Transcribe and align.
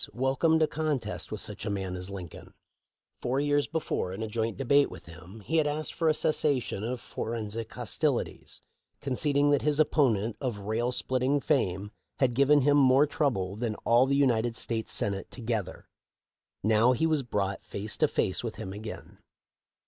welcomed 0.15 0.63
a 0.63 0.67
contest 0.67 1.31
with 1.31 1.39
such 1.39 1.63
a 1.63 1.69
man 1.69 1.95
as 1.95 2.09
Lin 2.09 2.27
coln. 2.27 2.55
Four 3.21 3.39
years 3.39 3.67
before, 3.67 4.11
in 4.13 4.23
a 4.23 4.27
joint 4.27 4.57
debate 4.57 4.89
with 4.89 5.05
him, 5.05 5.41
he 5.41 5.57
had 5.57 5.67
asked 5.67 5.93
for 5.93 6.09
a 6.09 6.13
cessation 6.15 6.83
of 6.83 6.99
forensic 6.99 7.71
hostilities, 7.71 8.61
conceding 8.99 9.51
that 9.51 9.61
his 9.61 9.79
opponent 9.79 10.37
of 10.41 10.57
rail 10.57 10.91
splitting 10.91 11.39
fame 11.39 11.91
had 12.17 12.33
given 12.33 12.61
him 12.61 12.77
"more 12.77 13.05
trouble 13.05 13.55
than 13.55 13.75
all 13.85 14.07
the 14.07 14.15
United 14.15 14.55
States 14.55 14.91
Senate 14.91 15.29
together." 15.29 15.87
Now 16.63 16.93
he 16.93 17.05
was 17.05 17.21
brought 17.21 17.63
face 17.63 17.95
to 17.97 18.07
face 18.07 18.43
with 18.43 18.55
him 18.55 18.73
again. 18.73 19.19